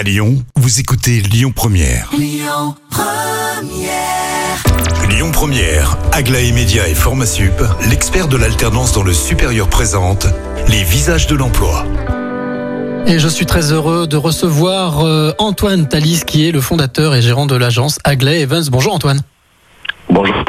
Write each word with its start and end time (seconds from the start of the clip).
À 0.00 0.02
Lyon, 0.02 0.42
vous 0.56 0.80
écoutez 0.80 1.20
Lyon 1.20 1.52
Première. 1.54 2.10
Lyon 5.10 5.30
Première, 5.30 5.98
Aglaé 6.12 6.52
Média 6.52 6.88
et 6.88 6.94
Formasup, 6.94 7.62
l'expert 7.90 8.26
de 8.26 8.38
l'alternance 8.38 8.94
dans 8.94 9.02
le 9.02 9.12
supérieur 9.12 9.68
présente 9.68 10.26
les 10.68 10.84
visages 10.84 11.26
de 11.26 11.34
l'emploi. 11.34 11.84
Et 13.06 13.18
je 13.18 13.28
suis 13.28 13.44
très 13.44 13.72
heureux 13.72 14.06
de 14.06 14.16
recevoir 14.16 15.04
euh, 15.04 15.34
Antoine 15.36 15.86
Talis, 15.86 16.22
qui 16.26 16.48
est 16.48 16.50
le 16.50 16.62
fondateur 16.62 17.14
et 17.14 17.20
gérant 17.20 17.44
de 17.44 17.56
l'agence 17.56 17.98
Agley 18.02 18.40
Evans. 18.40 18.64
Bonjour 18.70 18.94
Antoine. 18.94 19.20
Bonjour. 20.20 20.44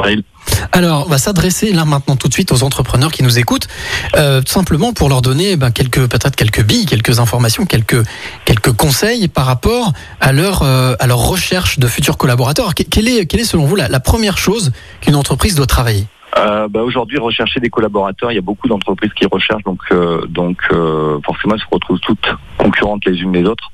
Alors, 0.73 1.05
on 1.05 1.09
va 1.09 1.17
s'adresser 1.17 1.71
là 1.71 1.85
maintenant 1.85 2.15
tout 2.15 2.27
de 2.27 2.33
suite 2.33 2.51
aux 2.51 2.63
entrepreneurs 2.63 3.11
qui 3.11 3.23
nous 3.23 3.39
écoutent, 3.39 3.67
euh, 4.15 4.41
tout 4.41 4.51
simplement 4.51 4.91
pour 4.93 5.07
leur 5.09 5.21
donner 5.21 5.55
ben, 5.55 5.71
quelques 5.71 6.07
peut-être 6.07 6.35
quelques 6.35 6.63
billes, 6.63 6.85
quelques 6.85 7.19
informations, 7.19 7.65
quelques 7.65 8.03
quelques 8.45 8.71
conseils 8.73 9.27
par 9.27 9.45
rapport 9.45 9.93
à 10.19 10.33
leur 10.33 10.63
euh, 10.63 10.95
à 10.99 11.07
leur 11.07 11.19
recherche 11.19 11.79
de 11.79 11.87
futurs 11.87 12.17
collaborateurs. 12.17 12.75
Que- 12.75 12.83
Quelle 12.83 13.07
est 13.07 13.25
quelle 13.25 13.39
est 13.41 13.45
selon 13.45 13.65
vous 13.65 13.75
la 13.75 13.99
première 13.99 14.37
chose 14.37 14.71
qu'une 15.01 15.15
entreprise 15.15 15.55
doit 15.55 15.67
travailler? 15.67 16.05
Euh, 16.37 16.67
bah, 16.67 16.81
Aujourd'hui, 16.81 17.17
rechercher 17.17 17.59
des 17.59 17.69
collaborateurs, 17.69 18.31
il 18.31 18.35
y 18.35 18.37
a 18.37 18.41
beaucoup 18.41 18.67
d'entreprises 18.67 19.13
qui 19.13 19.25
recherchent, 19.25 19.63
donc 19.63 19.81
euh, 19.91 20.25
donc 20.27 20.57
euh, 20.71 21.19
forcément, 21.25 21.55
elles 21.55 21.61
se 21.61 21.65
retrouvent 21.69 21.99
toutes 21.99 22.35
concurrentes 22.57 23.05
les 23.05 23.21
unes 23.21 23.33
les 23.33 23.43
autres. 23.43 23.71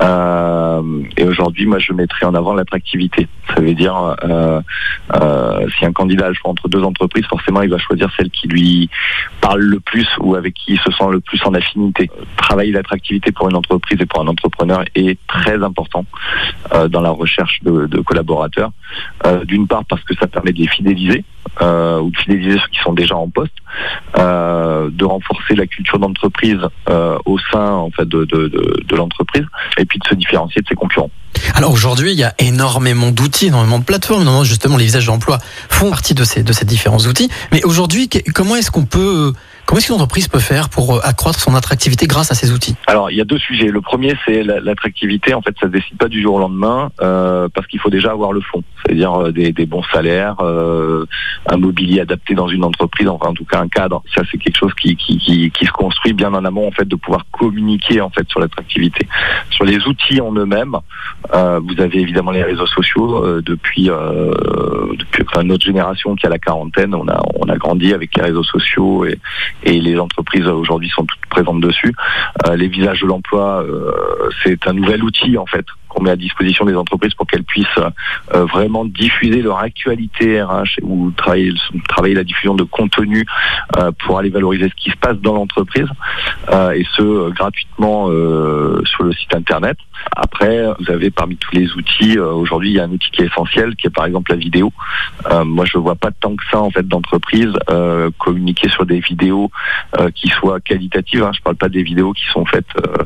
Euh, 0.00 1.02
et 1.16 1.24
aujourd'hui, 1.24 1.66
moi, 1.66 1.78
je 1.78 1.92
mettrai 1.92 2.26
en 2.26 2.34
avant 2.34 2.54
l'attractivité. 2.54 3.26
Ça 3.52 3.60
veut 3.60 3.74
dire, 3.74 4.16
euh, 4.24 4.60
euh, 5.14 5.68
si 5.76 5.84
un 5.84 5.92
candidat 5.92 6.32
choix 6.32 6.50
entre 6.50 6.68
deux 6.68 6.82
entreprises, 6.82 7.26
forcément, 7.26 7.62
il 7.62 7.70
va 7.70 7.78
choisir 7.78 8.08
celle 8.16 8.30
qui 8.30 8.46
lui 8.46 8.88
parle 9.40 9.60
le 9.60 9.80
plus 9.80 10.08
ou 10.20 10.36
avec 10.36 10.54
qui 10.54 10.74
il 10.74 10.80
se 10.80 10.90
sent 10.92 11.06
le 11.10 11.20
plus 11.20 11.40
en 11.44 11.54
affinité. 11.54 12.10
Travailler 12.36 12.72
l'attractivité 12.72 13.32
pour 13.32 13.48
une 13.48 13.56
entreprise 13.56 14.00
et 14.00 14.06
pour 14.06 14.20
un 14.20 14.28
entrepreneur 14.28 14.84
est 14.94 15.18
très 15.26 15.62
important 15.62 16.04
dans 16.88 17.00
la 17.00 17.10
recherche 17.10 17.60
de, 17.62 17.86
de 17.86 18.00
collaborateurs. 18.00 18.70
D'une 19.44 19.66
part, 19.66 19.84
parce 19.86 20.02
que 20.04 20.14
ça 20.14 20.26
permet 20.26 20.52
de 20.52 20.58
les 20.58 20.68
fidéliser 20.68 21.24
ou 21.96 22.10
de 22.10 22.16
fidéliser 22.16 22.58
ceux 22.58 22.68
qui 22.68 22.80
sont 22.80 22.92
déjà 22.92 23.16
en 23.16 23.28
poste, 23.28 23.54
euh, 24.16 24.90
de 24.92 25.04
renforcer 25.04 25.54
la 25.54 25.66
culture 25.66 25.98
d'entreprise 25.98 26.60
euh, 26.88 27.18
au 27.24 27.38
sein 27.38 27.88
de 27.98 28.96
l'entreprise 28.96 29.46
et 29.78 29.84
puis 29.84 29.98
de 29.98 30.06
se 30.06 30.14
différencier 30.14 30.62
de 30.62 30.66
ses 30.66 30.74
concurrents. 30.74 31.10
Alors 31.54 31.72
aujourd'hui, 31.72 32.12
il 32.12 32.18
y 32.18 32.24
a 32.24 32.34
énormément 32.38 33.10
d'outils, 33.10 33.46
énormément 33.46 33.78
de 33.78 33.84
plateformes. 33.84 34.22
Énormément, 34.22 34.44
justement, 34.44 34.76
les 34.76 34.84
visages 34.84 35.06
d'emploi 35.06 35.38
font 35.68 35.90
partie 35.90 36.14
de 36.14 36.24
ces 36.24 36.42
de 36.42 36.52
différents 36.64 36.98
outils. 36.98 37.28
Mais 37.52 37.64
aujourd'hui, 37.64 38.08
que- 38.08 38.18
comment 38.32 38.56
est-ce 38.56 38.70
qu'une 38.70 39.94
entreprise 39.94 40.28
peut 40.28 40.38
faire 40.38 40.68
pour 40.68 40.96
euh, 40.96 41.00
accroître 41.02 41.40
son 41.40 41.54
attractivité 41.54 42.06
grâce 42.06 42.30
à 42.30 42.34
ces 42.34 42.52
outils? 42.52 42.74
Alors, 42.86 43.10
il 43.10 43.16
y 43.16 43.20
a 43.20 43.24
deux 43.24 43.38
sujets. 43.38 43.68
Le 43.68 43.80
premier, 43.80 44.14
c'est 44.26 44.42
la- 44.42 44.60
l'attractivité. 44.60 45.34
En 45.34 45.42
fait, 45.42 45.54
ça 45.60 45.66
se 45.66 45.72
décide 45.72 45.96
pas 45.98 46.08
du 46.08 46.22
jour 46.22 46.34
au 46.34 46.38
lendemain, 46.38 46.90
euh, 47.00 47.48
parce 47.52 47.66
qu'il 47.66 47.80
faut 47.80 47.90
déjà 47.90 48.10
avoir 48.12 48.32
le 48.32 48.40
fond, 48.40 48.62
c'est-à-dire 48.84 49.12
euh, 49.20 49.32
des, 49.32 49.66
bons 49.66 49.84
salaires, 49.92 50.36
euh, 50.40 51.06
un 51.50 51.56
mobilier 51.56 52.00
adapté 52.00 52.34
dans 52.34 52.48
une 52.48 52.64
entreprise, 52.64 53.08
enfin 53.08 53.28
en 53.28 53.34
tout 53.34 53.44
cas 53.44 53.60
un 53.60 53.68
cadre. 53.68 54.02
Ça, 54.14 54.22
c'est 54.30 54.38
quelque 54.38 54.58
chose 54.58 54.72
qui, 54.80 54.96
se 54.98 55.72
construit 55.72 56.12
bien 56.12 56.32
en 56.34 56.44
amont, 56.44 56.66
en 56.68 56.72
fait, 56.72 56.86
de 56.88 56.96
pouvoir 56.96 57.26
communiquer 57.32 58.00
en 58.00 58.10
fait 58.10 58.26
sur 58.28 58.40
l'attractivité. 58.40 59.06
Sur 59.50 59.64
les 59.64 59.78
outils 59.86 60.20
en 60.20 60.32
eux-mêmes, 60.32 60.76
euh, 61.34 61.37
vous 61.60 61.80
avez 61.80 62.00
évidemment 62.00 62.30
les 62.30 62.42
réseaux 62.42 62.66
sociaux. 62.66 63.24
euh, 63.24 63.42
depuis 63.42 63.90
euh, 63.90 64.32
depuis 64.98 65.24
enfin, 65.28 65.42
notre 65.44 65.64
génération 65.64 66.14
qui 66.14 66.26
a 66.26 66.28
la 66.28 66.38
quarantaine, 66.38 66.94
on 66.94 67.08
a 67.08 67.20
on 67.36 67.48
a 67.48 67.56
grandi 67.56 67.92
avec 67.94 68.16
les 68.16 68.22
réseaux 68.22 68.42
sociaux 68.42 69.04
et, 69.04 69.18
et 69.62 69.80
les 69.80 69.98
entreprises 69.98 70.46
euh, 70.46 70.52
aujourd'hui 70.52 70.88
sont 70.88 71.04
toutes 71.04 71.26
présentes 71.28 71.60
dessus. 71.60 71.94
Euh, 72.46 72.56
les 72.56 72.68
visages 72.68 73.00
de 73.00 73.06
l'emploi, 73.06 73.62
euh, 73.62 73.92
c'est 74.42 74.66
un 74.66 74.72
nouvel 74.72 75.02
outil 75.02 75.38
en 75.38 75.46
fait 75.46 75.64
qu'on 75.88 76.02
met 76.02 76.10
à 76.10 76.16
disposition 76.16 76.66
des 76.66 76.74
entreprises 76.74 77.14
pour 77.14 77.26
qu'elles 77.26 77.44
puissent 77.44 77.66
euh, 77.78 78.44
vraiment 78.44 78.84
diffuser 78.84 79.40
leur 79.40 79.58
actualité 79.58 80.42
RH 80.42 80.80
ou 80.82 81.10
travailler, 81.12 81.54
la 82.14 82.24
diffusion 82.24 82.54
de 82.54 82.64
contenu 82.64 83.24
pour 84.00 84.18
aller 84.18 84.30
valoriser 84.30 84.68
ce 84.68 84.74
qui 84.74 84.90
se 84.90 84.96
passe 84.96 85.16
dans 85.18 85.34
l'entreprise 85.34 85.88
et 86.74 86.84
ce 86.96 87.30
gratuitement 87.30 88.06
sur 88.06 89.04
le 89.04 89.12
site 89.12 89.34
internet. 89.34 89.76
Après, 90.16 90.66
vous 90.78 90.90
avez 90.90 91.10
parmi 91.10 91.36
tous 91.36 91.54
les 91.54 91.72
outils, 91.72 92.18
aujourd'hui 92.18 92.70
il 92.70 92.76
y 92.76 92.80
a 92.80 92.84
un 92.84 92.90
outil 92.90 93.10
qui 93.10 93.22
est 93.22 93.26
essentiel, 93.26 93.76
qui 93.76 93.86
est 93.86 93.90
par 93.90 94.06
exemple 94.06 94.30
la 94.30 94.38
vidéo. 94.38 94.72
Moi 95.44 95.64
je 95.64 95.78
vois 95.78 95.96
pas 95.96 96.10
tant 96.10 96.36
que 96.36 96.44
ça 96.50 96.60
en 96.60 96.70
fait 96.70 96.86
d'entreprises 96.86 97.52
euh, 97.70 98.10
communiquer 98.18 98.68
sur 98.68 98.86
des 98.86 99.00
vidéos 99.00 99.50
qui 100.14 100.28
soient 100.28 100.60
qualitatives. 100.60 101.17
Hein. 101.24 101.32
Je 101.34 101.40
parle 101.42 101.56
pas 101.56 101.68
des 101.68 101.82
vidéos 101.82 102.12
qui 102.12 102.24
sont 102.32 102.44
faites 102.44 102.66
euh, 102.76 103.04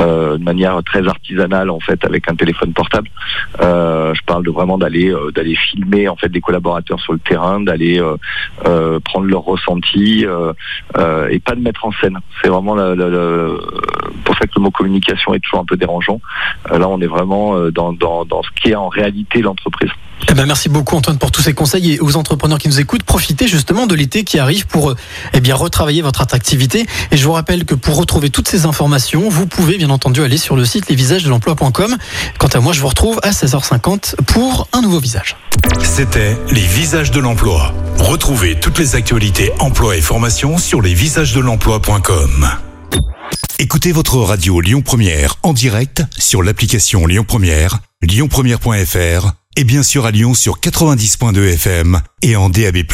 euh, 0.00 0.38
de 0.38 0.42
manière 0.42 0.82
très 0.84 1.06
artisanale 1.06 1.70
en 1.70 1.80
fait 1.80 2.04
avec 2.04 2.30
un 2.30 2.34
téléphone 2.34 2.72
portable. 2.72 3.08
Euh, 3.60 4.14
je 4.14 4.22
parle 4.24 4.44
de 4.44 4.50
vraiment 4.50 4.78
d'aller 4.78 5.12
d'aller 5.34 5.56
filmer 5.56 6.08
en 6.08 6.16
fait 6.16 6.28
des 6.28 6.40
collaborateurs 6.40 7.00
sur 7.00 7.12
le 7.12 7.18
terrain, 7.18 7.60
d'aller 7.60 8.00
prendre 9.04 9.26
leurs 9.26 9.44
ressentis 9.44 10.24
euh, 10.26 10.52
euh, 10.96 11.28
et 11.28 11.38
pas 11.38 11.54
de 11.54 11.60
mettre 11.60 11.84
en 11.84 11.92
scène. 11.92 12.18
C'est 12.42 12.48
vraiment 12.48 12.74
pour 14.24 14.36
ça 14.36 14.46
que 14.46 14.52
le 14.56 14.62
mot 14.62 14.70
communication 14.70 15.34
est 15.34 15.40
toujours 15.40 15.60
un 15.60 15.64
peu 15.64 15.76
dérangeant. 15.76 16.20
Là, 16.70 16.88
on 16.88 17.00
est 17.00 17.06
vraiment 17.06 17.58
dans, 17.70 17.92
dans, 17.92 18.24
dans 18.24 18.42
ce 18.42 18.48
qui 18.60 18.70
est 18.70 18.74
en 18.74 18.88
réalité 18.88 19.40
l'entreprise. 19.40 19.90
Eh 20.30 20.34
ben, 20.34 20.46
merci 20.46 20.68
beaucoup 20.68 20.96
Antoine 20.96 21.16
pour 21.16 21.30
tous 21.30 21.40
ces 21.40 21.54
conseils 21.54 21.94
et 21.94 22.00
aux 22.00 22.16
entrepreneurs 22.16 22.58
qui 22.58 22.68
nous 22.68 22.80
écoutent, 22.80 23.04
profitez 23.04 23.46
justement 23.46 23.86
de 23.86 23.94
l'été 23.94 24.24
qui 24.24 24.38
arrive 24.38 24.66
pour 24.66 24.94
eh 25.32 25.40
bien 25.40 25.54
retravailler 25.54 26.02
votre 26.02 26.20
attractivité. 26.20 26.86
Et 27.10 27.16
je 27.16 27.24
vous 27.24 27.32
rappelle 27.32 27.47
que 27.56 27.74
pour 27.74 27.96
retrouver 27.96 28.28
toutes 28.28 28.48
ces 28.48 28.66
informations, 28.66 29.28
vous 29.28 29.46
pouvez 29.46 29.78
bien 29.78 29.88
entendu 29.90 30.22
aller 30.22 30.36
sur 30.36 30.54
le 30.54 30.64
site 30.66 30.88
lesvisagesdelemploi.com. 30.90 31.96
Quant 32.38 32.48
à 32.48 32.60
moi, 32.60 32.72
je 32.74 32.80
vous 32.80 32.88
retrouve 32.88 33.18
à 33.22 33.30
16h50 33.30 34.16
pour 34.26 34.68
un 34.72 34.82
nouveau 34.82 35.00
visage. 35.00 35.36
C'était 35.82 36.36
les 36.50 36.60
visages 36.60 37.10
de 37.10 37.20
l'emploi. 37.20 37.72
Retrouvez 37.98 38.60
toutes 38.60 38.78
les 38.78 38.96
actualités 38.96 39.50
emploi 39.60 39.96
et 39.96 40.00
formation 40.02 40.58
sur 40.58 40.82
lesvisagesdelemploi.com. 40.82 42.48
Écoutez 43.58 43.92
votre 43.92 44.18
radio 44.18 44.60
Lyon 44.60 44.82
Première 44.82 45.36
en 45.42 45.52
direct 45.52 46.02
sur 46.16 46.42
l'application 46.42 47.06
Lyon 47.06 47.24
Première, 47.26 47.78
lyonpremière.fr 48.02 49.32
et 49.56 49.64
bien 49.64 49.82
sûr 49.82 50.06
à 50.06 50.10
Lyon 50.10 50.34
sur 50.34 50.60
90.2 50.60 51.54
FM 51.54 52.00
et 52.22 52.36
en 52.36 52.50
DAB+. 52.50 52.84